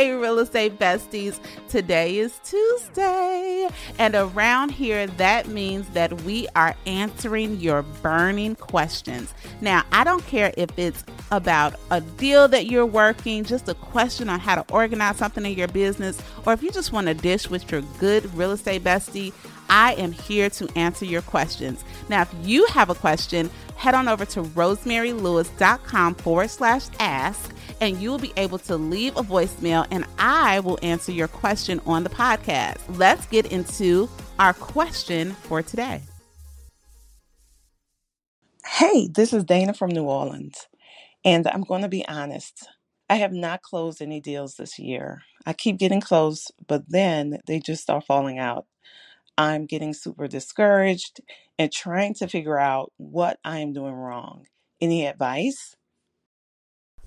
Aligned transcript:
Hey, 0.00 0.12
real 0.12 0.38
estate 0.38 0.78
besties. 0.78 1.38
Today 1.68 2.16
is 2.16 2.40
Tuesday. 2.42 3.68
And 3.98 4.14
around 4.14 4.70
here, 4.70 5.06
that 5.06 5.48
means 5.48 5.86
that 5.90 6.22
we 6.22 6.48
are 6.56 6.74
answering 6.86 7.60
your 7.60 7.82
burning 7.82 8.54
questions. 8.54 9.34
Now, 9.60 9.84
I 9.92 10.04
don't 10.04 10.24
care 10.26 10.54
if 10.56 10.70
it's 10.78 11.04
about 11.30 11.74
a 11.90 12.00
deal 12.00 12.48
that 12.48 12.64
you're 12.64 12.86
working, 12.86 13.44
just 13.44 13.68
a 13.68 13.74
question 13.74 14.30
on 14.30 14.40
how 14.40 14.54
to 14.54 14.72
organize 14.72 15.18
something 15.18 15.44
in 15.44 15.52
your 15.52 15.68
business, 15.68 16.18
or 16.46 16.54
if 16.54 16.62
you 16.62 16.70
just 16.70 16.92
want 16.92 17.06
to 17.08 17.12
dish 17.12 17.50
with 17.50 17.70
your 17.70 17.82
good 17.98 18.34
real 18.34 18.52
estate 18.52 18.82
bestie. 18.82 19.34
I 19.72 19.92
am 19.94 20.10
here 20.10 20.50
to 20.50 20.68
answer 20.76 21.04
your 21.04 21.22
questions. 21.22 21.84
Now, 22.08 22.22
if 22.22 22.34
you 22.42 22.66
have 22.66 22.90
a 22.90 22.94
question, 22.94 23.50
head 23.80 23.94
on 23.94 24.08
over 24.08 24.26
to 24.26 24.42
rosemarylewis.com 24.42 26.14
forward 26.16 26.50
slash 26.50 26.86
ask 26.98 27.54
and 27.80 27.96
you 27.96 28.10
will 28.10 28.18
be 28.18 28.32
able 28.36 28.58
to 28.58 28.76
leave 28.76 29.16
a 29.16 29.22
voicemail 29.22 29.86
and 29.90 30.04
I 30.18 30.60
will 30.60 30.78
answer 30.82 31.12
your 31.12 31.28
question 31.28 31.80
on 31.86 32.04
the 32.04 32.10
podcast. 32.10 32.76
Let's 32.98 33.24
get 33.26 33.50
into 33.50 34.10
our 34.38 34.52
question 34.52 35.32
for 35.32 35.62
today. 35.62 36.02
Hey, 38.66 39.08
this 39.08 39.32
is 39.32 39.44
Dana 39.44 39.72
from 39.72 39.90
New 39.90 40.04
Orleans, 40.04 40.66
and 41.24 41.46
I'm 41.48 41.62
going 41.62 41.82
to 41.82 41.88
be 41.88 42.06
honest. 42.06 42.68
I 43.08 43.16
have 43.16 43.32
not 43.32 43.62
closed 43.62 44.00
any 44.00 44.20
deals 44.20 44.54
this 44.54 44.78
year. 44.78 45.22
I 45.44 45.54
keep 45.54 45.78
getting 45.78 46.00
close, 46.00 46.46
but 46.68 46.82
then 46.86 47.38
they 47.46 47.58
just 47.58 47.82
start 47.82 48.04
falling 48.06 48.38
out. 48.38 48.66
I'm 49.40 49.66
getting 49.66 49.94
super 49.94 50.28
discouraged 50.28 51.20
and 51.58 51.72
trying 51.72 52.14
to 52.16 52.28
figure 52.28 52.58
out 52.58 52.92
what 52.98 53.38
I 53.44 53.60
am 53.60 53.72
doing 53.72 53.94
wrong. 53.94 54.46
Any 54.80 55.06
advice? 55.06 55.76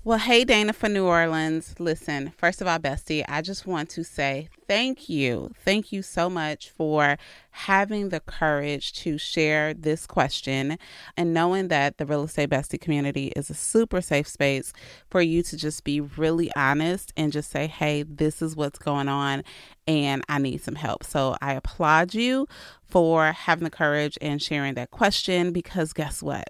Well, 0.06 0.18
hey, 0.18 0.44
Dana 0.44 0.74
from 0.74 0.92
New 0.92 1.06
Orleans. 1.06 1.76
Listen, 1.78 2.34
first 2.36 2.60
of 2.60 2.66
all, 2.66 2.78
Bestie, 2.78 3.24
I 3.26 3.40
just 3.40 3.66
want 3.66 3.88
to 3.88 4.04
say 4.04 4.50
thank 4.68 5.08
you. 5.08 5.52
Thank 5.64 5.92
you 5.92 6.02
so 6.02 6.28
much 6.28 6.68
for 6.68 7.16
having 7.52 8.10
the 8.10 8.20
courage 8.20 8.92
to 8.96 9.16
share 9.16 9.72
this 9.72 10.06
question 10.06 10.76
and 11.16 11.32
knowing 11.32 11.68
that 11.68 11.96
the 11.96 12.04
real 12.04 12.24
estate 12.24 12.50
bestie 12.50 12.78
community 12.78 13.28
is 13.28 13.48
a 13.48 13.54
super 13.54 14.02
safe 14.02 14.28
space 14.28 14.74
for 15.08 15.22
you 15.22 15.42
to 15.44 15.56
just 15.56 15.84
be 15.84 16.02
really 16.02 16.50
honest 16.54 17.10
and 17.16 17.32
just 17.32 17.50
say, 17.50 17.66
hey, 17.66 18.02
this 18.02 18.42
is 18.42 18.54
what's 18.54 18.78
going 18.78 19.08
on 19.08 19.42
and 19.86 20.22
I 20.28 20.36
need 20.36 20.60
some 20.60 20.74
help. 20.74 21.04
So 21.04 21.34
I 21.40 21.54
applaud 21.54 22.12
you 22.12 22.46
for 22.82 23.32
having 23.32 23.64
the 23.64 23.70
courage 23.70 24.18
and 24.20 24.42
sharing 24.42 24.74
that 24.74 24.90
question 24.90 25.50
because 25.54 25.94
guess 25.94 26.22
what? 26.22 26.48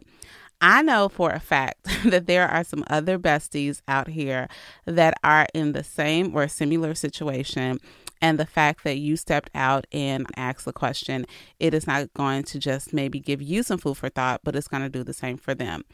I 0.60 0.82
know 0.82 1.08
for 1.08 1.30
a 1.30 1.40
fact 1.40 1.86
that 2.04 2.26
there 2.26 2.48
are 2.48 2.64
some 2.64 2.84
other 2.88 3.18
besties 3.18 3.82
out 3.88 4.08
here 4.08 4.48
that 4.86 5.14
are 5.22 5.46
in 5.54 5.72
the 5.72 5.84
same 5.84 6.34
or 6.34 6.48
similar 6.48 6.94
situation. 6.94 7.78
And 8.20 8.38
the 8.38 8.46
fact 8.46 8.84
that 8.84 8.96
you 8.96 9.16
stepped 9.16 9.50
out 9.54 9.86
and 9.92 10.26
asked 10.36 10.64
the 10.64 10.72
question, 10.72 11.26
it 11.60 11.74
is 11.74 11.86
not 11.86 12.12
going 12.14 12.44
to 12.44 12.58
just 12.58 12.94
maybe 12.94 13.20
give 13.20 13.42
you 13.42 13.62
some 13.62 13.78
food 13.78 13.98
for 13.98 14.08
thought, 14.08 14.40
but 14.42 14.56
it's 14.56 14.68
going 14.68 14.82
to 14.82 14.88
do 14.88 15.04
the 15.04 15.12
same 15.12 15.36
for 15.36 15.54
them. 15.54 15.84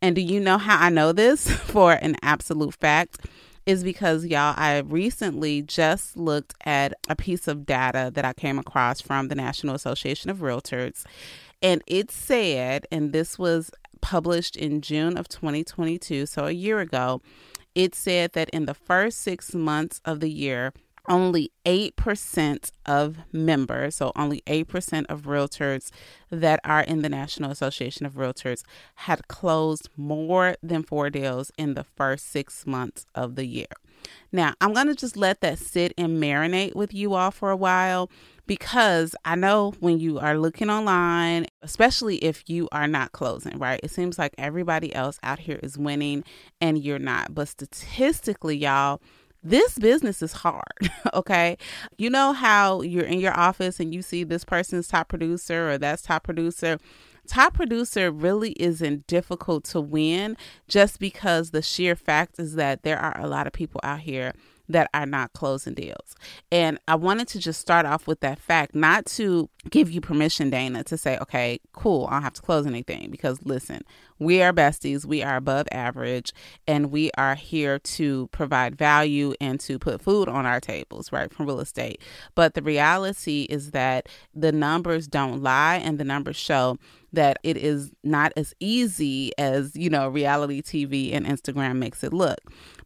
And 0.00 0.14
do 0.14 0.22
you 0.22 0.38
know 0.38 0.56
how 0.56 0.78
I 0.78 0.90
know 0.90 1.10
this 1.10 1.50
for 1.50 1.94
an 1.94 2.16
absolute 2.22 2.74
fact? 2.74 3.26
is 3.66 3.84
because 3.84 4.24
y'all 4.24 4.54
I 4.56 4.78
recently 4.78 5.62
just 5.62 6.16
looked 6.16 6.54
at 6.64 6.94
a 7.08 7.14
piece 7.14 7.46
of 7.46 7.66
data 7.66 8.10
that 8.14 8.24
I 8.24 8.32
came 8.32 8.58
across 8.58 9.00
from 9.00 9.28
the 9.28 9.34
National 9.34 9.74
Association 9.74 10.30
of 10.30 10.38
Realtors 10.38 11.04
and 11.60 11.82
it 11.86 12.10
said 12.10 12.86
and 12.90 13.12
this 13.12 13.38
was 13.38 13.70
published 14.00 14.56
in 14.56 14.80
June 14.80 15.16
of 15.16 15.28
2022, 15.28 16.26
so 16.26 16.46
a 16.46 16.52
year 16.52 16.80
ago, 16.80 17.20
it 17.74 17.94
said 17.94 18.32
that 18.32 18.50
in 18.50 18.66
the 18.66 18.74
first 18.74 19.18
six 19.18 19.54
months 19.54 20.00
of 20.04 20.20
the 20.20 20.30
year, 20.30 20.72
only 21.08 21.50
8% 21.64 22.70
of 22.86 23.18
members, 23.32 23.96
so 23.96 24.12
only 24.14 24.42
8% 24.46 25.06
of 25.08 25.22
realtors 25.22 25.90
that 26.30 26.60
are 26.64 26.82
in 26.82 27.02
the 27.02 27.08
National 27.08 27.50
Association 27.50 28.06
of 28.06 28.14
Realtors 28.14 28.62
had 28.94 29.26
closed 29.28 29.88
more 29.96 30.56
than 30.62 30.82
four 30.82 31.10
deals 31.10 31.50
in 31.58 31.74
the 31.74 31.84
first 31.84 32.30
six 32.30 32.66
months 32.66 33.06
of 33.14 33.34
the 33.34 33.46
year. 33.46 33.66
Now, 34.32 34.54
I'm 34.60 34.72
going 34.72 34.86
to 34.86 34.94
just 34.94 35.16
let 35.16 35.40
that 35.40 35.58
sit 35.58 35.92
and 35.98 36.22
marinate 36.22 36.74
with 36.74 36.94
you 36.94 37.14
all 37.14 37.30
for 37.30 37.50
a 37.50 37.56
while 37.56 38.10
because 38.46 39.14
I 39.24 39.34
know 39.34 39.74
when 39.80 39.98
you 39.98 40.18
are 40.18 40.38
looking 40.38 40.70
online, 40.70 41.46
especially 41.62 42.16
if 42.16 42.48
you 42.48 42.68
are 42.72 42.86
not 42.86 43.12
closing, 43.12 43.58
right? 43.58 43.80
It 43.82 43.90
seems 43.90 44.18
like 44.18 44.34
everybody 44.38 44.94
else 44.94 45.18
out 45.22 45.40
here 45.40 45.60
is 45.62 45.78
winning 45.78 46.24
and 46.60 46.78
you're 46.78 46.98
not. 46.98 47.34
But 47.34 47.48
statistically, 47.48 48.56
y'all, 48.56 49.00
this 49.42 49.78
business 49.78 50.22
is 50.22 50.32
hard, 50.32 50.90
okay? 51.14 51.56
You 51.98 52.10
know 52.10 52.32
how 52.32 52.82
you're 52.82 53.04
in 53.04 53.20
your 53.20 53.38
office 53.38 53.80
and 53.80 53.94
you 53.94 54.02
see 54.02 54.24
this 54.24 54.44
person's 54.44 54.88
top 54.88 55.08
producer 55.08 55.70
or 55.70 55.78
that's 55.78 56.02
top 56.02 56.24
producer 56.24 56.78
top 57.26 57.54
producer 57.54 58.10
really 58.10 58.52
isn't 58.52 59.06
difficult 59.06 59.62
to 59.62 59.80
win 59.80 60.36
just 60.66 60.98
because 60.98 61.50
the 61.50 61.62
sheer 61.62 61.94
fact 61.94 62.40
is 62.40 62.56
that 62.56 62.82
there 62.82 62.98
are 62.98 63.20
a 63.20 63.28
lot 63.28 63.46
of 63.46 63.52
people 63.52 63.80
out 63.84 64.00
here 64.00 64.32
that 64.72 64.90
are 64.94 65.06
not 65.06 65.32
closing 65.32 65.74
deals. 65.74 66.14
And 66.50 66.78
I 66.88 66.94
wanted 66.94 67.28
to 67.28 67.38
just 67.38 67.60
start 67.60 67.86
off 67.86 68.06
with 68.06 68.20
that 68.20 68.38
fact, 68.38 68.74
not 68.74 69.06
to 69.06 69.48
give 69.68 69.90
you 69.90 70.00
permission, 70.00 70.50
Dana, 70.50 70.84
to 70.84 70.96
say, 70.96 71.18
okay, 71.18 71.60
cool, 71.72 72.06
I 72.08 72.14
don't 72.14 72.22
have 72.22 72.32
to 72.34 72.42
close 72.42 72.66
anything. 72.66 73.10
Because 73.10 73.38
listen, 73.44 73.82
we 74.18 74.42
are 74.42 74.52
besties, 74.52 75.04
we 75.04 75.22
are 75.22 75.36
above 75.36 75.66
average, 75.72 76.32
and 76.66 76.90
we 76.90 77.10
are 77.16 77.34
here 77.34 77.78
to 77.78 78.28
provide 78.28 78.76
value 78.76 79.34
and 79.40 79.58
to 79.60 79.78
put 79.78 80.02
food 80.02 80.28
on 80.28 80.46
our 80.46 80.60
tables, 80.60 81.10
right, 81.12 81.32
from 81.32 81.46
real 81.46 81.60
estate. 81.60 82.00
But 82.34 82.54
the 82.54 82.62
reality 82.62 83.46
is 83.50 83.72
that 83.72 84.08
the 84.34 84.52
numbers 84.52 85.06
don't 85.06 85.42
lie, 85.42 85.76
and 85.76 85.98
the 85.98 86.04
numbers 86.04 86.36
show 86.36 86.78
that 87.12 87.38
it 87.42 87.56
is 87.56 87.92
not 88.04 88.32
as 88.36 88.54
easy 88.60 89.32
as, 89.38 89.74
you 89.76 89.90
know, 89.90 90.08
reality 90.08 90.62
TV 90.62 91.14
and 91.14 91.26
Instagram 91.26 91.76
makes 91.76 92.04
it 92.04 92.12
look. 92.12 92.38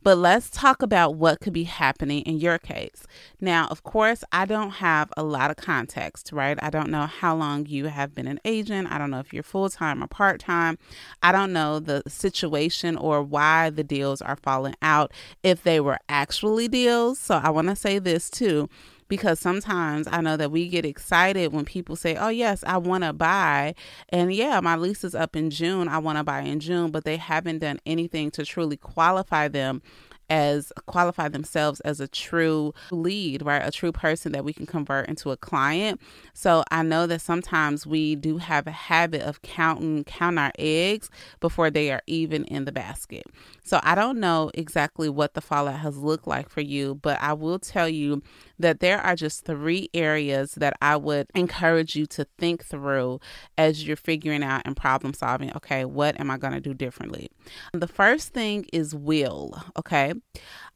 But 0.02 0.18
let's 0.18 0.50
talk 0.50 0.82
about 0.82 1.14
what 1.14 1.40
could 1.40 1.54
be 1.54 1.64
happening 1.64 2.22
in 2.22 2.36
your 2.36 2.58
case. 2.58 3.06
Now, 3.40 3.68
of 3.68 3.84
course, 3.84 4.22
I 4.32 4.44
don't 4.44 4.70
have 4.70 5.10
a 5.16 5.22
lot 5.22 5.50
of 5.50 5.56
context, 5.56 6.30
right? 6.30 6.58
I 6.62 6.68
don't 6.68 6.90
know 6.90 7.06
how 7.06 7.34
long 7.34 7.64
you 7.64 7.86
have 7.86 8.14
been 8.14 8.26
an 8.26 8.38
agent. 8.44 8.92
I 8.92 8.98
don't 8.98 9.10
know 9.10 9.20
if 9.20 9.32
you're 9.32 9.42
full 9.42 9.70
time 9.70 10.02
or 10.02 10.06
part 10.06 10.40
time. 10.40 10.76
I 11.22 11.32
don't 11.32 11.54
know 11.54 11.78
the 11.80 12.02
situation 12.06 12.96
or 12.96 13.22
why 13.22 13.70
the 13.70 13.82
deals 13.82 14.20
are 14.20 14.36
falling 14.36 14.74
out 14.82 15.10
if 15.42 15.62
they 15.62 15.80
were 15.80 15.98
actually 16.08 16.68
deals. 16.68 17.18
So 17.18 17.40
I 17.42 17.48
want 17.48 17.68
to 17.68 17.76
say 17.76 17.98
this 17.98 18.28
too 18.28 18.68
because 19.14 19.38
sometimes 19.38 20.08
I 20.10 20.20
know 20.20 20.36
that 20.36 20.50
we 20.50 20.66
get 20.68 20.84
excited 20.84 21.52
when 21.52 21.64
people 21.64 21.94
say, 21.94 22.16
"Oh 22.16 22.30
yes, 22.30 22.64
I 22.66 22.78
want 22.78 23.04
to 23.04 23.12
buy." 23.12 23.76
And 24.08 24.34
yeah, 24.34 24.58
my 24.58 24.74
lease 24.74 25.04
is 25.04 25.14
up 25.14 25.36
in 25.36 25.50
June. 25.50 25.86
I 25.86 25.98
want 25.98 26.18
to 26.18 26.24
buy 26.24 26.40
in 26.40 26.58
June, 26.58 26.90
but 26.90 27.04
they 27.04 27.16
haven't 27.16 27.60
done 27.60 27.78
anything 27.86 28.32
to 28.32 28.44
truly 28.44 28.76
qualify 28.76 29.46
them 29.46 29.82
as 30.30 30.72
qualify 30.86 31.28
themselves 31.28 31.80
as 31.80 32.00
a 32.00 32.08
true 32.08 32.72
lead, 32.90 33.42
right? 33.42 33.62
A 33.64 33.70
true 33.70 33.92
person 33.92 34.32
that 34.32 34.44
we 34.44 34.52
can 34.52 34.66
convert 34.66 35.08
into 35.08 35.30
a 35.30 35.36
client. 35.36 36.00
So 36.32 36.64
I 36.70 36.82
know 36.82 37.06
that 37.06 37.20
sometimes 37.20 37.86
we 37.86 38.16
do 38.16 38.38
have 38.38 38.66
a 38.66 38.72
habit 38.72 39.22
of 39.22 39.42
counting 39.42 40.04
count 40.04 40.38
our 40.38 40.52
eggs 40.58 41.10
before 41.40 41.70
they 41.70 41.90
are 41.90 42.02
even 42.06 42.44
in 42.44 42.64
the 42.64 42.72
basket. 42.72 43.24
So 43.62 43.80
I 43.82 43.94
don't 43.94 44.20
know 44.20 44.50
exactly 44.54 45.08
what 45.08 45.34
the 45.34 45.40
fallout 45.40 45.80
has 45.80 45.96
looked 45.96 46.26
like 46.26 46.48
for 46.48 46.60
you, 46.60 46.96
but 46.96 47.20
I 47.20 47.32
will 47.32 47.58
tell 47.58 47.88
you 47.88 48.22
that 48.58 48.80
there 48.80 49.00
are 49.00 49.16
just 49.16 49.44
three 49.44 49.88
areas 49.94 50.52
that 50.54 50.76
I 50.80 50.96
would 50.96 51.28
encourage 51.34 51.96
you 51.96 52.06
to 52.06 52.26
think 52.38 52.64
through 52.64 53.20
as 53.58 53.86
you're 53.86 53.96
figuring 53.96 54.42
out 54.42 54.62
and 54.64 54.76
problem 54.76 55.14
solving. 55.14 55.52
Okay, 55.56 55.84
what 55.84 56.18
am 56.20 56.30
I 56.30 56.38
going 56.38 56.52
to 56.52 56.60
do 56.60 56.74
differently? 56.74 57.30
The 57.72 57.88
first 57.88 58.32
thing 58.32 58.66
is 58.72 58.94
will. 58.94 59.62
Okay. 59.76 60.13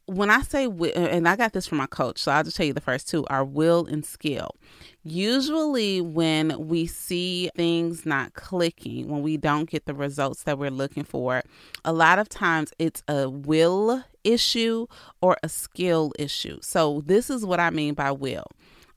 When 0.05 0.31
I 0.31 0.41
say 0.41 0.65
will, 0.65 0.91
and 0.95 1.27
I 1.27 1.35
got 1.35 1.53
this 1.53 1.67
from 1.67 1.77
my 1.77 1.85
coach, 1.85 2.17
so 2.17 2.31
I'll 2.31 2.43
just 2.43 2.57
tell 2.57 2.65
you 2.65 2.73
the 2.73 2.81
first 2.81 3.07
two 3.07 3.25
are 3.27 3.45
will 3.45 3.85
and 3.85 4.03
skill. 4.03 4.55
Usually, 5.03 6.01
when 6.01 6.67
we 6.67 6.87
see 6.87 7.51
things 7.55 8.05
not 8.05 8.33
clicking, 8.33 9.07
when 9.07 9.21
we 9.21 9.37
don't 9.37 9.69
get 9.69 9.85
the 9.85 9.93
results 9.93 10.43
that 10.43 10.57
we're 10.57 10.71
looking 10.71 11.03
for, 11.03 11.43
a 11.85 11.93
lot 11.93 12.17
of 12.17 12.27
times 12.27 12.71
it's 12.79 13.03
a 13.07 13.29
will 13.29 14.03
issue 14.23 14.87
or 15.21 15.37
a 15.43 15.49
skill 15.49 16.11
issue. 16.17 16.57
So, 16.61 17.03
this 17.05 17.29
is 17.29 17.45
what 17.45 17.59
I 17.59 17.69
mean 17.69 17.93
by 17.93 18.11
will. 18.11 18.47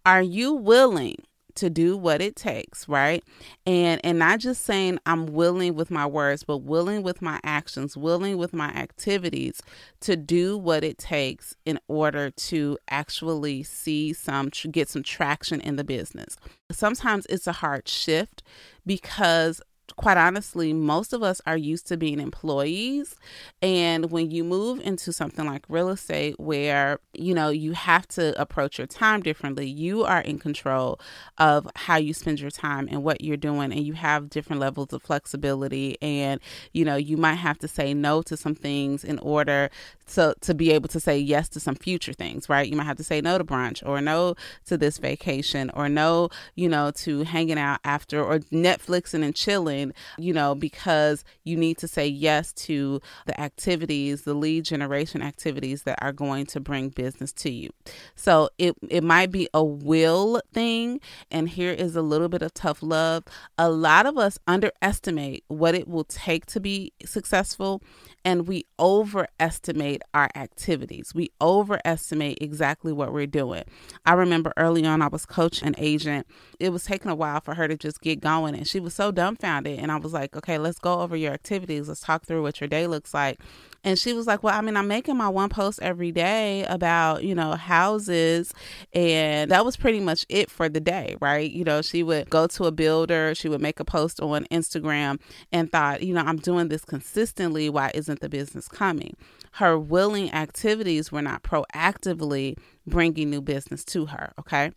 Are 0.07 0.23
you 0.23 0.55
willing 0.55 1.17
to 1.57 1.71
do 1.71 1.97
what 1.97 2.21
it 2.21 2.37
takes, 2.37 2.89
right? 2.89 3.25
And 3.67 4.01
and 4.05 4.19
not 4.19 4.41
just 4.41 4.65
saying 4.65 4.99
I'm 5.07 5.27
willing 5.27 5.75
with 5.75 5.91
my 5.91 6.07
words, 6.07 6.45
but 6.45 6.59
willing 6.59 7.03
with 7.03 7.23
my 7.23 7.41
actions, 7.45 7.97
willing 7.97 8.39
with 8.39 8.53
my 8.53 8.69
activities 8.69 9.63
to 10.01 10.17
do 10.17 10.57
what 10.59 10.85
it 10.85 10.99
takes 10.99 11.57
in 11.65 11.79
order 11.89 12.31
to 12.31 12.79
actually 12.91 13.63
see 13.63 14.13
some 14.13 14.51
get 14.71 14.89
some 14.89 15.03
traction 15.03 15.61
in 15.61 15.77
the 15.77 15.85
business. 15.85 16.37
Sometimes 16.71 17.27
it's 17.29 17.47
a 17.47 17.53
hard 17.53 17.89
shift 17.89 18.43
because 18.87 19.61
quite 19.97 20.17
honestly, 20.17 20.73
most 20.73 21.13
of 21.13 21.23
us 21.23 21.41
are 21.47 21.57
used 21.57 21.87
to 21.89 21.97
being 21.97 22.21
employees. 22.21 23.17
And 23.61 24.11
when 24.11 24.31
you 24.31 24.45
move 24.45 24.81
into 24.81 25.13
something 25.13 25.47
like 25.47 25.65
real 25.69 25.89
estate, 25.89 26.39
where, 26.39 26.99
you 27.13 27.35
know, 27.35 27.49
you 27.49 27.73
have 27.73 28.07
to 28.09 28.41
approach 28.41 28.79
your 28.79 28.87
time 28.87 29.21
differently, 29.21 29.69
you 29.69 30.05
are 30.05 30.21
in 30.21 30.39
control 30.39 31.01
of 31.39 31.69
how 31.77 31.97
you 31.97 32.15
spend 32.15 32.41
your 32.41 32.51
time 32.51 32.89
and 32.91 33.03
what 33.03 33.21
you're 33.21 33.37
doing. 33.37 33.73
And 33.73 33.87
you 33.87 33.95
have 33.95 34.31
different 34.31 34.61
levels 34.61 34.93
of 34.93 35.03
flexibility. 35.03 35.97
And, 36.03 36.41
you 36.73 36.85
know, 36.85 36.97
you 36.97 37.17
might 37.17 37.35
have 37.35 37.59
to 37.59 37.69
say 37.69 37.95
no 37.95 38.23
to 38.23 38.37
some 38.37 38.55
things 38.55 39.05
in 39.05 39.19
order 39.19 39.71
to, 40.15 40.35
to 40.41 40.55
be 40.55 40.73
able 40.73 40.89
to 40.89 41.01
say 41.01 41.19
yes 41.19 41.49
to 41.51 41.61
some 41.61 41.75
future 41.75 42.13
things, 42.13 42.49
right? 42.49 42.69
You 42.69 42.77
might 42.77 42.85
have 42.85 42.97
to 42.99 43.05
say 43.05 43.21
no 43.21 43.39
to 43.39 43.45
brunch 43.45 43.87
or 43.87 44.01
no 44.01 44.35
to 44.67 44.77
this 44.77 44.99
vacation 44.99 45.71
or 45.75 45.89
no, 45.89 46.29
you 46.55 46.69
know, 46.69 46.91
to 46.91 47.23
hanging 47.25 47.59
out 47.59 47.81
after 47.85 48.23
or 48.23 48.39
Netflixing 48.39 49.25
and 49.25 49.35
chilling, 49.35 49.82
you 50.19 50.33
know, 50.33 50.55
because 50.55 51.25
you 51.45 51.57
need 51.57 51.79
to 51.79 51.89
say 51.89 52.07
yes 52.07 52.53
to 52.53 53.01
the 53.27 53.41
activities, 53.41 54.23
the 54.23 54.35
lead 54.35 54.65
generation 54.65 55.23
activities 55.23 55.83
that 55.85 55.99
are 56.03 56.13
going 56.13 56.47
to 56.47 56.61
bring 56.61 56.91
business 56.91 57.33
to 57.33 57.51
you. 57.51 57.71
So 58.15 58.51
it 58.59 58.77
it 58.89 59.03
might 59.03 59.31
be 59.31 59.49
a 59.55 59.65
will 59.65 60.41
thing 60.53 61.01
and 61.31 61.49
here 61.49 61.73
is 61.73 61.97
a 61.97 62.03
little 62.03 62.29
bit 62.29 62.43
of 62.43 62.55
tough 62.55 62.83
love. 62.83 63.25
A 63.59 63.71
lot 63.71 64.07
of 64.07 64.19
us 64.19 64.39
underestimate 64.47 65.45
what 65.49 65.75
it 65.75 65.89
will 65.89 66.05
take 66.05 66.47
to 66.47 66.61
be 66.61 66.93
successful 67.05 67.83
and 68.25 68.47
we 68.47 68.67
overestimate 68.79 70.03
our 70.15 70.29
activities. 70.35 71.13
We 71.15 71.31
overestimate 71.41 72.39
exactly 72.41 72.93
what 72.93 73.13
we're 73.13 73.27
doing. 73.27 73.65
I 74.07 74.13
remember 74.13 74.53
early 74.57 74.87
on, 74.87 75.03
I 75.03 75.09
was 75.09 75.27
coaching 75.27 75.69
an 75.69 75.75
agent. 75.79 76.27
It 76.61 76.71
was 76.71 76.85
taking 76.85 77.11
a 77.11 77.15
while 77.15 77.41
for 77.41 77.55
her 77.55 77.67
to 77.69 77.77
just 77.77 78.01
get 78.01 78.21
going, 78.21 78.55
and 78.55 78.67
she 78.67 78.81
was 78.81 78.95
so 78.95 79.11
dumbfounded. 79.11 79.72
And 79.79 79.93
I 79.93 79.97
was 79.97 80.13
like, 80.13 80.37
okay, 80.37 80.59
let's 80.59 80.79
go 80.79 81.01
over 81.01 81.17
your 81.17 81.33
activities. 81.33 81.89
Let's 81.89 82.01
talk 82.01 82.25
through 82.25 82.43
what 82.43 82.61
your 82.61 82.69
day 82.69 82.87
looks 82.87 83.15
like. 83.15 83.41
And 83.85 83.99
she 83.99 84.13
was 84.13 84.27
like, 84.27 84.43
Well, 84.43 84.57
I 84.57 84.61
mean, 84.61 84.77
I'm 84.77 84.87
making 84.87 85.17
my 85.17 85.29
one 85.29 85.49
post 85.49 85.81
every 85.83 86.13
day 86.13 86.65
about, 86.65 87.25
you 87.25 87.35
know, 87.35 87.53
houses. 87.53 88.55
And 88.93 89.51
that 89.51 89.65
was 89.65 89.77
pretty 89.77 90.01
much 90.01 90.25
it 90.29 90.51
for 90.51 90.69
the 90.69 90.81
day, 90.81 91.17
right? 91.21 91.51
You 91.51 91.65
know, 91.65 91.83
she 91.83 92.03
would 92.03 92.31
go 92.31 92.47
to 92.47 92.65
a 92.65 92.73
builder, 92.73 93.35
she 93.35 93.49
would 93.49 93.61
make 93.61 93.81
a 93.81 93.85
post 93.85 94.21
on 94.21 94.45
Instagram 94.53 95.21
and 95.51 95.71
thought, 95.71 96.03
you 96.03 96.15
know, 96.15 96.23
I'm 96.23 96.39
doing 96.39 96.69
this 96.69 96.85
consistently. 96.85 97.69
Why 97.69 97.91
isn't 97.95 98.21
the 98.21 98.29
business 98.29 98.69
coming? 98.69 99.17
Her 99.53 99.79
willing 99.79 100.33
activities 100.33 101.11
were 101.11 101.23
not 101.23 101.43
proactively 101.43 102.57
bringing 102.87 103.31
new 103.31 103.43
business 103.43 103.85
to 103.87 104.07
her, 104.07 104.33
okay? 104.39 104.73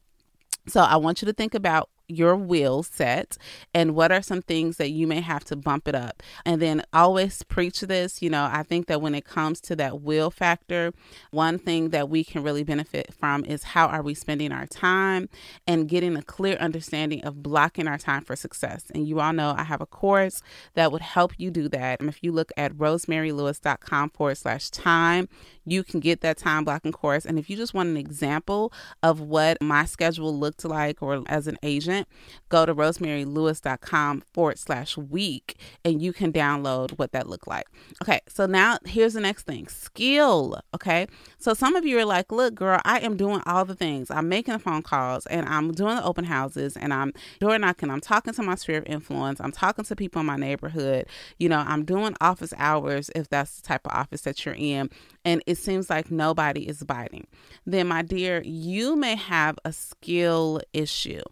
So 0.67 0.81
I 0.81 0.95
want 0.97 1.21
you 1.21 1.27
to 1.27 1.33
think 1.33 1.53
about 1.53 1.89
your 2.07 2.35
will 2.35 2.83
set 2.83 3.37
and 3.73 3.95
what 3.95 4.11
are 4.11 4.21
some 4.21 4.41
things 4.41 4.77
that 4.77 4.91
you 4.91 5.07
may 5.07 5.21
have 5.21 5.43
to 5.45 5.55
bump 5.55 5.87
it 5.87 5.95
up. 5.95 6.21
And 6.45 6.61
then 6.61 6.83
always 6.93 7.43
preach 7.43 7.81
this 7.81 8.21
you 8.21 8.29
know 8.29 8.49
i 8.51 8.63
think 8.63 8.87
that 8.87 9.01
when 9.01 9.15
it 9.15 9.25
comes 9.25 9.59
to 9.61 9.75
that 9.75 10.01
will 10.01 10.31
factor 10.31 10.93
one 11.31 11.57
thing 11.57 11.89
that 11.89 12.09
we 12.09 12.23
can 12.23 12.43
really 12.43 12.63
benefit 12.63 13.13
from 13.13 13.43
is 13.45 13.63
how 13.63 13.87
are 13.87 14.01
we 14.01 14.13
spending 14.13 14.51
our 14.51 14.65
time 14.65 15.29
and 15.67 15.87
getting 15.87 16.15
a 16.15 16.21
clear 16.21 16.55
understanding 16.57 17.23
of 17.23 17.43
blocking 17.43 17.87
our 17.87 17.97
time 17.97 18.23
for 18.23 18.35
success. 18.35 18.85
And 18.93 19.07
you 19.07 19.19
all 19.19 19.33
know 19.33 19.53
i 19.57 19.63
have 19.63 19.81
a 19.81 19.85
course 19.85 20.41
that 20.73 20.91
would 20.91 21.01
help 21.01 21.33
you 21.37 21.51
do 21.51 21.69
that. 21.69 21.99
And 21.99 22.09
if 22.09 22.23
you 22.23 22.31
look 22.31 22.51
at 22.57 22.73
rosemarylewis.com 22.73 24.09
forward 24.11 24.37
slash 24.37 24.69
time 24.69 25.27
you 25.65 25.83
can 25.83 25.99
get 25.99 26.21
that 26.21 26.37
time 26.37 26.63
blocking 26.63 26.91
course 26.91 27.25
and 27.25 27.37
if 27.39 27.49
you 27.49 27.55
just 27.55 27.73
want 27.73 27.89
an 27.89 27.97
example 27.97 28.71
of 29.03 29.19
what 29.19 29.61
my 29.61 29.85
schedule 29.85 30.37
looked 30.37 30.65
like 30.65 31.01
or 31.01 31.23
as 31.27 31.47
an 31.47 31.57
agent 31.63 32.07
go 32.49 32.65
to 32.65 32.73
rosemarylewis.com 32.73 34.23
forward 34.33 34.59
slash 34.59 34.97
week 34.97 35.57
and 35.83 36.01
you 36.01 36.13
can 36.13 36.31
download 36.31 36.97
what 36.97 37.11
that 37.11 37.27
looked 37.27 37.47
like. 37.47 37.65
Okay, 38.01 38.19
so 38.27 38.45
now 38.45 38.77
here's 38.85 39.13
the 39.13 39.21
next 39.21 39.43
thing 39.43 39.67
skill. 39.67 40.59
Okay, 40.73 41.07
so 41.37 41.53
some 41.53 41.75
of 41.75 41.85
you 41.85 41.97
are 41.99 42.05
like, 42.05 42.31
look, 42.31 42.55
girl, 42.55 42.79
I 42.85 42.99
am 42.99 43.17
doing 43.17 43.41
all 43.45 43.65
the 43.65 43.75
things. 43.75 44.11
I'm 44.11 44.29
making 44.29 44.53
the 44.53 44.59
phone 44.59 44.81
calls 44.81 45.25
and 45.27 45.47
I'm 45.47 45.71
doing 45.71 45.95
the 45.95 46.03
open 46.03 46.25
houses 46.25 46.77
and 46.77 46.93
I'm 46.93 47.13
door 47.39 47.57
knocking. 47.57 47.89
I'm 47.89 48.01
talking 48.01 48.33
to 48.33 48.43
my 48.43 48.55
sphere 48.55 48.79
of 48.79 48.85
influence. 48.85 49.39
I'm 49.39 49.51
talking 49.51 49.85
to 49.85 49.95
people 49.95 50.19
in 50.19 50.25
my 50.25 50.37
neighborhood. 50.37 51.07
You 51.39 51.49
know, 51.49 51.63
I'm 51.65 51.85
doing 51.85 52.15
office 52.21 52.53
hours 52.57 53.09
if 53.15 53.29
that's 53.29 53.57
the 53.57 53.67
type 53.67 53.85
of 53.85 53.93
office 53.93 54.21
that 54.21 54.45
you're 54.45 54.55
in 54.57 54.89
and 55.25 55.43
it 55.47 55.57
seems 55.57 55.89
like 55.89 56.11
nobody 56.11 56.67
is 56.67 56.83
biting, 56.83 57.27
then 57.65 57.87
my 57.87 58.03
dear, 58.03 58.41
you 58.45 58.95
may 58.95 59.15
have 59.15 59.57
a 59.65 59.73
skill 59.73 60.61
issue. 60.71 61.23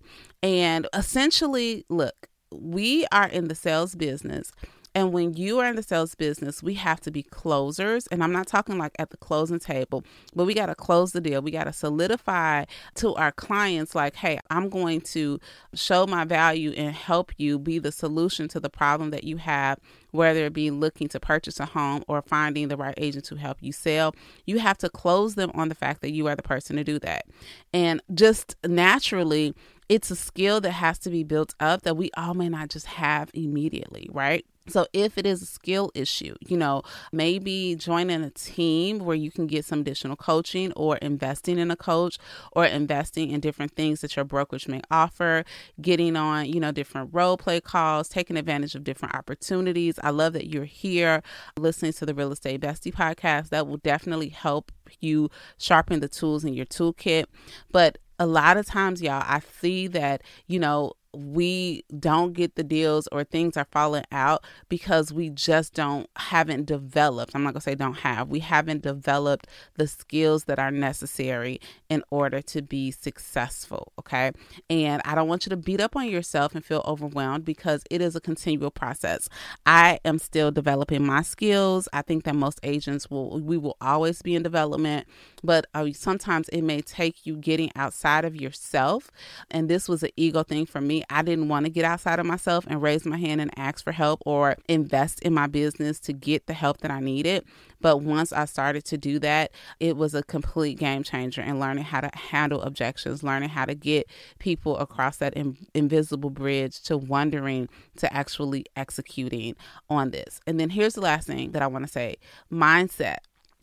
And 0.42 0.88
essentially, 0.94 1.86
look, 1.90 2.28
we 2.52 3.06
are 3.12 3.28
in 3.28 3.48
the 3.48 3.56
sales 3.56 3.96
business. 3.96 4.52
And 4.96 5.12
when 5.12 5.34
you 5.34 5.60
are 5.60 5.68
in 5.68 5.76
the 5.76 5.84
sales 5.84 6.16
business, 6.16 6.62
we 6.62 6.76
have 6.76 7.02
to 7.02 7.12
be 7.12 7.24
closers. 7.24 8.08
And 8.08 8.24
I'm 8.24 8.32
not 8.32 8.48
talking 8.48 8.78
like 8.78 8.96
at 9.00 9.10
the 9.10 9.18
closing 9.18 9.60
table, 9.60 10.04
but 10.36 10.46
we 10.46 10.54
got 10.54 10.68
to 10.68 10.76
close 10.76 11.12
the 11.12 11.22
deal. 11.22 11.42
We 11.42 11.52
got 11.52 11.66
to 11.66 11.74
solidify 11.74 12.66
to 12.96 13.16
our 13.16 13.32
clients, 13.32 13.96
like, 13.96 14.16
hey, 14.16 14.40
I'm 14.50 14.70
going 14.70 15.02
to 15.02 15.40
show 15.74 16.06
my 16.06 16.26
value 16.26 16.72
and 16.72 16.94
help 16.94 17.32
you 17.38 17.60
be 17.60 17.80
the 17.80 17.92
solution 17.92 18.48
to 18.50 18.60
the 18.60 18.70
problem 18.70 19.10
that 19.12 19.24
you 19.24 19.38
have 19.38 19.80
whether 20.14 20.46
it 20.46 20.54
be 20.54 20.70
looking 20.70 21.08
to 21.10 21.20
purchase 21.20 21.60
a 21.60 21.66
home 21.66 22.04
or 22.08 22.22
finding 22.22 22.68
the 22.68 22.78
right 22.78 22.94
agent 22.98 23.26
to 23.26 23.36
help 23.36 23.58
you 23.62 23.72
sell, 23.72 24.16
you 24.46 24.60
have 24.60 24.78
to 24.78 24.88
close 24.88 25.34
them 25.36 25.52
on 25.56 25.70
the 25.70 25.76
fact 25.76 26.02
that 26.02 26.12
you 26.12 26.28
are 26.28 26.36
the 26.36 26.44
person 26.44 26.76
to 26.76 26.84
do 26.84 27.00
that. 27.00 27.26
And 27.74 28.00
just 28.14 28.56
naturally, 28.64 29.56
it's 29.90 30.12
a 30.12 30.16
skill 30.16 30.62
that 30.62 30.72
has 30.72 31.00
to 31.00 31.10
be 31.10 31.24
built 31.24 31.56
up 31.60 31.82
that 31.82 31.98
we 31.98 32.12
all 32.16 32.36
may 32.36 32.48
not 32.48 32.70
just 32.70 32.86
have 32.86 33.32
immediately, 33.34 34.08
right? 34.12 34.46
So, 34.68 34.88
if 34.94 35.18
it 35.18 35.26
is 35.26 35.42
a 35.42 35.46
skill 35.46 35.92
issue, 35.94 36.36
you 36.40 36.56
know, 36.56 36.84
maybe 37.12 37.76
joining 37.76 38.24
a 38.24 38.30
team 38.30 39.00
where 39.00 39.16
you 39.16 39.30
can 39.30 39.46
get 39.46 39.66
some 39.66 39.82
additional 39.82 40.16
coaching 40.16 40.72
or 40.78 40.96
investing 40.98 41.60
in 41.60 41.70
a 41.70 41.76
coach 41.76 42.18
or 42.54 42.66
investing 42.66 43.32
in 43.32 43.42
different 43.42 43.74
things 43.76 44.00
that 44.00 44.16
your 44.16 44.24
brokerage 44.24 44.70
may 44.70 44.80
offer, 44.90 45.44
getting 45.82 46.16
on, 46.16 46.46
you 46.46 46.62
know, 46.62 46.72
different 46.72 47.10
role 47.12 47.36
play 47.36 47.60
calls, 47.60 48.08
taking 48.08 48.38
advantage 48.38 48.74
of 48.74 48.86
different 48.86 49.14
opportunities. 49.16 50.00
I 50.02 50.12
love 50.12 50.32
that 50.32 50.48
you're 50.48 50.64
here 50.64 51.22
listening 51.58 51.92
to 51.94 52.06
the 52.06 52.16
Real 52.16 52.32
Estate 52.32 52.62
Bestie 52.62 52.94
podcast. 52.94 53.50
That 53.50 53.68
will 53.68 53.78
definitely 53.78 54.30
help 54.30 54.72
you 55.02 55.30
sharpen 55.58 56.00
the 56.00 56.08
tools 56.08 56.46
in 56.46 56.54
your 56.54 56.66
toolkit. 56.66 57.26
But 57.70 57.98
a 58.18 58.26
lot 58.26 58.56
of 58.56 58.66
times, 58.66 59.02
y'all, 59.02 59.24
I 59.26 59.42
see 59.60 59.88
that, 59.88 60.22
you 60.48 60.60
know, 60.60 60.94
we 61.14 61.84
don't 62.00 62.34
get 62.34 62.56
the 62.56 62.64
deals 62.64 63.08
or 63.12 63.24
things 63.24 63.58
are 63.58 63.68
falling 63.72 64.06
out 64.12 64.44
because 64.70 65.14
we 65.14 65.30
just 65.30 65.74
don't 65.74 66.10
haven't 66.18 66.66
developed. 66.66 67.36
I'm 67.36 67.44
not 67.44 67.54
going 67.54 67.62
to 67.62 67.62
say 67.62 67.76
don't 67.76 68.00
have. 68.00 68.30
We 68.30 68.40
haven't 68.40 68.82
developed 68.82 69.48
the 69.76 69.88
skills 69.88 70.46
that 70.46 70.60
are 70.60 70.72
necessary 70.72 71.60
in 71.90 72.04
order 72.10 72.42
to 72.42 72.62
be 72.62 72.92
successful 72.92 73.92
okay? 74.00 74.32
And 74.70 75.02
i 75.06 75.16
don't 75.16 75.28
want 75.28 75.46
you 75.46 75.50
to 75.50 75.58
beat 75.58 75.82
up 75.82 75.96
on 75.96 76.08
yourself 76.08 76.56
and 76.56 76.64
feel 76.64 76.84
overwhelmed 76.86 77.46
because 77.46 77.84
it 77.90 78.02
is 78.02 78.16
a 78.16 78.22
continual 78.22 78.72
process. 78.72 79.30
I 79.66 80.00
am 80.06 80.20
still 80.20 80.52
developing 80.52 81.06
my 81.06 81.22
skills. 81.22 81.88
I 81.94 82.02
think 82.02 82.24
that 82.24 82.36
most 82.36 82.60
agents 82.64 83.10
will 83.10 83.40
we 83.40 83.58
will 83.58 83.78
always 83.82 84.22
be 84.22 84.36
in 84.36 84.44
development 84.44 85.08
but 85.44 85.66
uh, 85.74 85.88
sometimes 85.94 86.48
it 86.50 86.62
may 86.62 86.82
take 86.82 87.26
you 87.26 87.36
getting 87.36 87.72
outside 87.76 88.24
of 88.26 88.36
yourself. 88.36 89.12
And 89.52 89.70
this 89.70 89.90
was 89.90 90.02
an 90.04 90.12
ego 90.16 90.44
thing 90.44 90.66
for 90.66 90.80
me 90.82 91.03
I 91.10 91.22
didn't 91.22 91.48
want 91.48 91.66
to 91.66 91.70
get 91.70 91.86
outside 91.86 92.20
of 92.20 92.26
myself 92.26 92.66
and 92.68 92.82
raise 92.82 93.06
my 93.06 93.18
hand 93.18 93.42
and 93.42 93.52
ask 93.58 93.84
for 93.84 93.92
help 93.92 94.22
or 94.26 94.56
invest 94.68 95.22
in 95.22 95.34
my 95.34 95.48
business 95.48 96.00
to 96.02 96.14
get 96.14 96.48
the 96.48 96.54
help 96.54 96.80
that 96.80 96.92
I 96.92 97.00
needed. 97.00 97.46
But 97.82 97.98
once 97.98 98.32
I 98.32 98.46
started 98.46 98.86
to 98.86 98.98
do 98.98 99.20
that, 99.20 99.52
it 99.80 99.98
was 99.98 100.16
a 100.16 100.24
complete 100.24 100.80
game 100.80 101.04
changer 101.04 101.42
in 101.42 101.60
learning 101.60 101.84
how 101.84 102.02
to 102.02 102.10
handle 102.18 102.62
objections, 102.62 103.24
learning 103.24 103.50
how 103.50 103.66
to 103.66 103.76
get 103.76 104.08
people 104.40 104.78
across 104.78 105.18
that 105.18 105.34
in- 105.34 105.58
invisible 105.74 106.30
bridge 106.30 106.82
to 106.84 106.98
wondering 106.98 107.68
to 107.98 108.14
actually 108.14 108.66
executing 108.76 109.56
on 109.90 110.12
this. 110.12 110.40
And 110.48 110.60
then 110.60 110.70
here's 110.70 110.94
the 110.94 111.02
last 111.02 111.28
thing 111.28 111.52
that 111.52 111.62
I 111.62 111.68
want 111.68 111.86
to 111.86 111.92
say 111.92 112.16
mindset. 112.52 113.18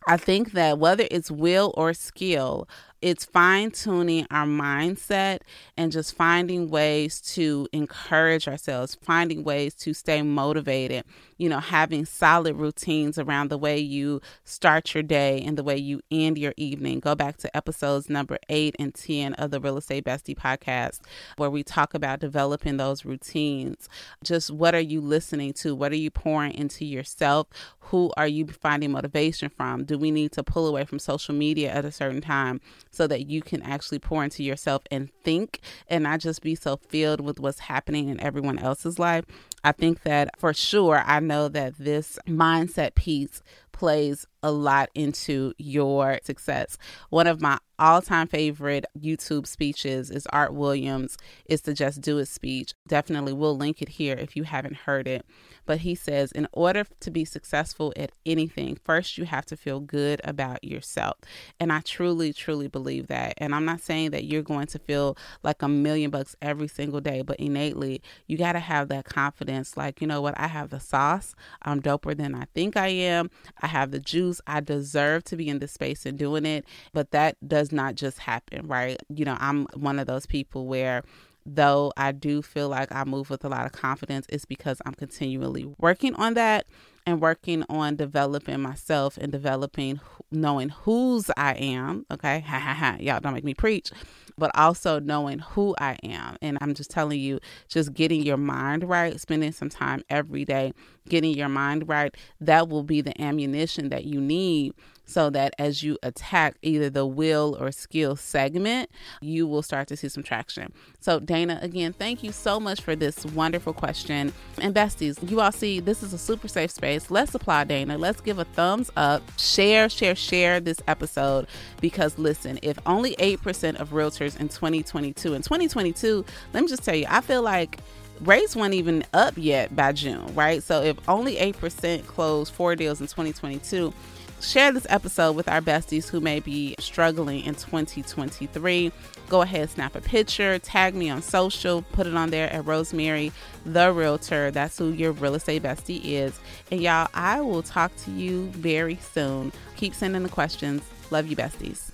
I 0.07 0.17
think 0.17 0.53
that 0.53 0.79
whether 0.79 1.07
it's 1.11 1.31
will 1.31 1.75
or 1.77 1.93
skill, 1.93 2.67
it's 3.03 3.25
fine 3.25 3.71
tuning 3.71 4.27
our 4.31 4.47
mindset 4.47 5.41
and 5.77 5.91
just 5.91 6.15
finding 6.15 6.69
ways 6.69 7.21
to 7.21 7.67
encourage 7.73 8.47
ourselves, 8.47 8.97
finding 9.01 9.43
ways 9.43 9.75
to 9.75 9.95
stay 9.95 10.21
motivated, 10.23 11.05
you 11.39 11.49
know, 11.49 11.61
having 11.61 12.05
solid 12.05 12.57
routines 12.57 13.19
around 13.19 13.49
the 13.49 13.57
way 13.57 13.79
you 13.79 14.21
start 14.45 14.93
your 14.95 15.03
day 15.03 15.41
and 15.41 15.57
the 15.57 15.65
way 15.65 15.77
you 15.77 16.03
end 16.11 16.37
your 16.37 16.53
evening. 16.57 17.01
Go 17.01 17.15
back 17.15 17.39
to 17.39 17.57
episodes 17.57 18.11
number 18.11 18.39
eight 18.51 18.77
and 18.79 18.95
10 18.95 19.35
of 19.35 19.51
the 19.51 19.61
Real 19.61 19.79
Estate 19.79 20.05
Bestie 20.05 20.37
podcast, 20.37 21.01
where 21.37 21.51
we 21.51 21.63
talk 21.63 21.95
about 21.95 22.21
developing 22.21 22.77
those 22.77 23.07
routines. 23.07 23.89
Just 24.23 24.51
what 24.51 24.75
are 24.75 24.81
you 24.81 25.01
listening 25.01 25.55
to? 25.55 25.75
What 25.75 25.93
are 25.93 25.97
you 25.97 26.11
pouring 26.11 26.53
into 26.53 26.85
yourself? 26.85 27.47
Who 27.91 28.13
are 28.17 28.29
you 28.29 28.47
finding 28.47 28.93
motivation 28.93 29.49
from? 29.49 29.85
Do 29.85 29.99
we 29.99 30.11
need 30.11 30.33
to 30.33 30.45
pull 30.45 30.67
away 30.67 30.85
from 30.85 30.99
social 30.99 31.35
media 31.35 31.73
at 31.73 31.85
a 31.85 31.91
certain 31.91 32.21
time? 32.21 32.61
So 32.91 33.07
that 33.07 33.27
you 33.27 33.43
can 33.43 33.63
actually 33.63 33.99
pour 33.99 34.25
into 34.25 34.43
yourself 34.43 34.83
and 34.91 35.11
think 35.25 35.61
and 35.89 36.05
not 36.05 36.21
just 36.21 36.43
be 36.43 36.55
so 36.55 36.77
filled 36.77 37.21
with 37.21 37.41
what's 37.41 37.61
happening 37.61 38.09
in 38.09 38.21
everyone 38.21 38.59
else's 38.59 38.99
life. 38.99 39.25
I 39.63 39.73
think 39.73 40.03
that 40.03 40.39
for 40.39 40.55
sure, 40.55 41.03
I 41.05 41.21
know 41.21 41.49
that 41.49 41.79
this 41.79 42.19
mindset 42.27 42.95
piece 42.95 43.43
plays 43.81 44.27
a 44.43 44.51
lot 44.51 44.91
into 44.95 45.55
your 45.57 46.21
success. 46.23 46.77
One 47.09 47.27
of 47.27 47.41
my 47.41 47.59
all 47.79 48.03
time 48.03 48.29
favorite 48.29 48.85
YouTube 48.99 49.47
speeches 49.47 50.11
is 50.11 50.27
Art 50.27 50.53
Williams. 50.53 51.17
It's 51.47 51.63
the 51.63 51.73
Just 51.73 52.03
Do 52.03 52.19
It 52.19 52.27
speech. 52.27 52.75
Definitely, 52.87 53.33
we'll 53.33 53.57
link 53.57 53.81
it 53.81 53.89
here 53.89 54.15
if 54.19 54.37
you 54.37 54.43
haven't 54.43 54.77
heard 54.77 55.09
it. 55.09 55.25
But 55.65 55.79
he 55.79 55.95
says, 55.95 56.31
in 56.33 56.47
order 56.53 56.85
to 57.01 57.11
be 57.11 57.25
successful 57.25 57.93
at 57.97 58.13
anything, 58.27 58.79
first 58.85 59.17
you 59.17 59.25
have 59.25 59.47
to 59.47 59.57
feel 59.57 59.81
good 59.81 60.21
about 60.25 60.63
yourself. 60.63 61.17
And 61.59 61.73
I 61.73 61.81
truly, 61.81 62.33
truly 62.35 62.69
believe 62.69 63.07
that. 63.07 63.35
And 63.39 63.55
I'm 63.55 63.65
not 63.65 63.81
saying 63.81 64.11
that 64.11 64.25
you're 64.25 64.43
going 64.43 64.67
to 64.69 64.79
feel 64.79 65.17
like 65.43 65.63
a 65.63 65.69
million 65.69 66.11
bucks 66.11 66.37
every 66.43 66.69
single 66.69 67.01
day, 67.01 67.23
but 67.23 67.41
innately, 67.41 68.03
you 68.27 68.37
got 68.37 68.53
to 68.53 68.61
have 68.61 68.89
that 68.89 69.07
confidence 69.07 69.77
like, 69.77 70.01
you 70.03 70.07
know 70.07 70.21
what, 70.21 70.39
I 70.39 70.49
have 70.49 70.69
the 70.69 70.81
sauce. 70.81 71.35
I'm 71.63 71.81
doper 71.81 72.17
than 72.17 72.35
I 72.35 72.47
think 72.53 72.77
I 72.77 72.89
am. 72.89 73.31
I 73.63 73.69
have 73.71 73.91
the 73.91 73.99
juice. 73.99 74.41
I 74.47 74.61
deserve 74.61 75.25
to 75.25 75.37
be 75.37 75.49
in 75.49 75.59
this 75.59 75.73
space 75.73 76.07
and 76.07 76.19
doing 76.19 76.45
it. 76.45 76.65
But 76.93 77.11
that 77.13 77.37
does 77.47 77.73
not 77.73 77.95
just 77.95 78.19
happen, 78.19 78.67
right? 78.67 79.01
You 79.09 79.25
know, 79.25 79.37
I'm 79.41 79.67
one 79.75 79.99
of 79.99 80.07
those 80.07 80.27
people 80.27 80.67
where 80.67 81.03
though 81.47 81.93
I 81.97 82.13
do 82.13 82.43
feel 82.43 82.69
like 82.69 82.93
I 82.93 83.05
move 83.05 83.31
with 83.31 83.45
a 83.45 83.49
lot 83.49 83.67
of 83.67 83.73
confidence, 83.73 84.27
it's 84.29 84.45
because 84.45 84.81
I'm 84.85 84.95
continually 84.95 85.65
working 85.79 86.15
on 86.17 86.35
that 86.35 86.67
and 87.07 87.21
working 87.21 87.65
on 87.69 87.97
developing 87.97 88.61
myself 88.61 89.17
and 89.17 89.33
developing 89.33 90.01
knowing 90.31 90.69
whose 90.69 91.31
I 91.37 91.55
am. 91.55 92.07
Okay, 92.11 92.41
ha 92.41 92.59
ha 92.59 92.75
ha. 92.75 92.97
Y'all 93.01 93.21
don't 93.21 93.35
make 93.35 93.45
me 93.45 93.55
preach, 93.55 93.91
but 94.39 94.51
also 94.55 95.01
knowing 95.01 95.41
who 95.41 95.75
I 95.81 95.99
am. 96.03 96.37
And 96.41 96.59
I'm 96.61 96.75
just 96.75 96.91
telling 96.91 97.21
you, 97.21 97.41
just 97.69 97.95
getting 97.95 98.23
your 98.23 98.37
mind 98.37 98.89
right, 98.89 99.21
spending 99.21 99.53
some 99.53 99.69
time 99.69 100.03
every 100.09 100.45
day 100.45 100.73
getting 101.09 101.37
your 101.37 101.49
mind 101.49 101.89
right. 101.89 102.15
That 102.41 102.69
will 102.69 102.85
be 102.85 103.01
the 103.01 103.21
ammunition 103.21 103.89
that 103.89 104.05
you 104.05 104.21
need 104.21 104.75
so 105.11 105.29
that 105.31 105.55
as 105.59 105.83
you 105.83 105.99
attack 106.03 106.57
either 106.63 106.89
the 106.89 107.05
will 107.05 107.57
or 107.61 107.73
skill 107.73 108.15
segment, 108.15 108.91
you 109.21 109.47
will 109.47 109.63
start 109.63 109.89
to 109.89 109.97
see 109.97 110.09
some 110.09 110.23
traction. 110.23 110.73
So, 111.01 111.19
Dana, 111.19 111.59
again, 111.63 111.93
thank 111.93 112.23
you 112.23 112.31
so 112.31 112.61
much 112.61 112.81
for 112.81 112.95
this 112.95 113.25
wonderful 113.27 113.73
question. 113.73 114.33
And 114.59 114.75
besties, 114.75 115.29
you 115.29 115.41
all 115.41 115.53
see 115.53 115.81
this 115.81 116.03
is 116.03 116.13
a 116.13 116.19
super 116.19 116.47
safe 116.47 116.71
space. 116.71 117.11
Let's 117.11 117.35
applaud 117.35 117.69
Dana. 117.69 117.99
Let's 117.99 118.21
give 118.21 118.39
a 118.39 118.45
thumbs 118.45 118.91
up, 118.97 119.23
share, 119.39 119.89
share, 119.89 120.15
share 120.15 120.61
this 120.61 120.79
episode 120.87 121.49
because 121.81 122.17
listen, 122.19 122.59
if 122.63 122.79
only 122.87 123.17
8% 123.17 123.81
of 123.81 123.91
realtors 123.91 124.39
in 124.39 124.49
2022, 124.49 125.35
in 125.35 125.43
2022, 125.43 126.25
let 126.53 126.63
me 126.63 126.69
just 126.69 126.85
tell 126.85 126.95
you, 126.95 127.07
I 127.09 127.21
feel 127.21 127.43
like 127.43 127.81
rates 128.21 128.55
weren't 128.55 128.75
even 128.75 129.05
up 129.13 129.35
yet 129.37 129.75
by 129.75 129.93
June, 129.93 130.35
right? 130.35 130.63
So 130.63 130.83
if 130.83 130.97
only 131.09 131.37
8% 131.37 132.07
closed 132.07 132.53
four 132.53 132.77
deals 132.77 133.01
in 133.01 133.07
2022, 133.07 133.93
share 134.41 134.73
this 134.73 134.87
episode 134.89 135.37
with 135.37 135.49
our 135.49 135.61
besties 135.61 136.09
who 136.09 136.21
may 136.21 136.41
be 136.41 136.75
struggling 136.79 137.45
in 137.45 137.55
2023. 137.55 138.93
Go 139.29 139.43
ahead, 139.43 139.71
snap 139.71 139.95
a 139.95 140.01
picture, 140.01 140.59
tag 140.59 140.95
me 140.95 141.11
on 141.11 141.23
social, 141.23 141.83
put 141.93 142.07
it 142.07 142.15
on 142.15 142.31
there 142.31 142.53
at 142.53 142.67
Rosemary 142.67 143.33
the 143.65 143.93
Realtor. 143.93 144.51
That's 144.51 144.79
who 144.79 144.91
your 144.91 145.13
real 145.13 145.35
estate 145.35 145.63
bestie 145.63 146.01
is. 146.05 146.39
And 146.71 146.81
y'all, 146.81 147.09
I 147.15 147.41
will 147.41 147.63
talk 147.63 147.95
to 148.05 148.11
you 148.11 148.47
very 148.47 148.97
soon. 148.97 149.53
Keep 149.77 149.95
sending 149.95 150.23
the 150.23 150.29
questions. 150.29 150.83
Love 151.11 151.27
you, 151.27 151.37
besties. 151.37 151.91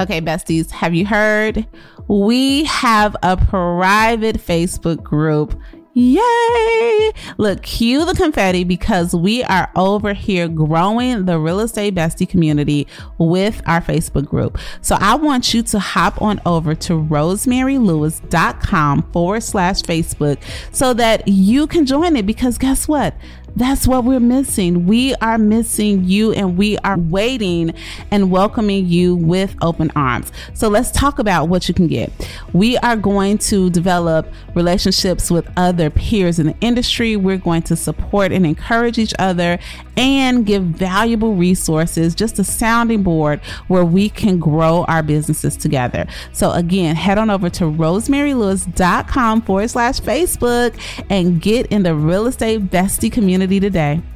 Okay, 0.00 0.20
besties, 0.20 0.70
have 0.70 0.94
you 0.94 1.06
heard? 1.06 1.66
We 2.08 2.64
have 2.64 3.14
a 3.22 3.36
private 3.36 4.36
Facebook 4.36 5.02
group 5.02 5.54
Yay! 5.94 7.12
Look, 7.36 7.62
cue 7.62 8.06
the 8.06 8.14
confetti 8.14 8.64
because 8.64 9.14
we 9.14 9.44
are 9.44 9.70
over 9.76 10.14
here 10.14 10.48
growing 10.48 11.26
the 11.26 11.38
real 11.38 11.60
estate 11.60 11.94
bestie 11.94 12.26
community 12.26 12.86
with 13.18 13.60
our 13.66 13.82
Facebook 13.82 14.26
group. 14.26 14.56
So 14.80 14.96
I 14.98 15.16
want 15.16 15.52
you 15.52 15.62
to 15.64 15.78
hop 15.78 16.22
on 16.22 16.40
over 16.46 16.74
to 16.74 16.94
rosemarylewis.com 16.94 19.02
forward 19.12 19.42
slash 19.42 19.82
Facebook 19.82 20.38
so 20.72 20.94
that 20.94 21.28
you 21.28 21.66
can 21.66 21.84
join 21.84 22.16
it 22.16 22.24
because 22.24 22.56
guess 22.56 22.88
what? 22.88 23.14
That's 23.54 23.86
what 23.86 24.04
we're 24.04 24.20
missing. 24.20 24.86
We 24.86 25.14
are 25.16 25.36
missing 25.36 26.04
you 26.04 26.32
and 26.32 26.56
we 26.56 26.78
are 26.78 26.98
waiting 26.98 27.74
and 28.10 28.30
welcoming 28.30 28.86
you 28.86 29.14
with 29.14 29.54
open 29.60 29.90
arms. 29.94 30.32
So 30.54 30.68
let's 30.68 30.90
talk 30.90 31.18
about 31.18 31.48
what 31.48 31.68
you 31.68 31.74
can 31.74 31.86
get. 31.86 32.10
We 32.52 32.78
are 32.78 32.96
going 32.96 33.38
to 33.38 33.68
develop 33.68 34.26
relationships 34.54 35.30
with 35.30 35.48
other 35.56 35.90
peers 35.90 36.38
in 36.38 36.46
the 36.46 36.56
industry. 36.60 37.16
We're 37.16 37.36
going 37.36 37.62
to 37.62 37.76
support 37.76 38.32
and 38.32 38.46
encourage 38.46 38.98
each 38.98 39.14
other 39.18 39.58
and 39.96 40.46
give 40.46 40.62
valuable 40.62 41.34
resources, 41.34 42.14
just 42.14 42.38
a 42.38 42.44
sounding 42.44 43.02
board 43.02 43.40
where 43.68 43.84
we 43.84 44.08
can 44.08 44.38
grow 44.38 44.84
our 44.84 45.02
businesses 45.02 45.56
together. 45.56 46.06
So 46.32 46.52
again, 46.52 46.96
head 46.96 47.18
on 47.18 47.28
over 47.28 47.50
to 47.50 47.64
rosemarylewis.com 47.64 49.42
forward 49.42 49.68
slash 49.68 50.00
Facebook 50.00 50.78
and 51.10 51.40
get 51.40 51.66
in 51.66 51.82
the 51.82 51.94
real 51.94 52.26
estate 52.26 52.70
bestie 52.70 53.12
community 53.42 53.60
today. 53.60 54.11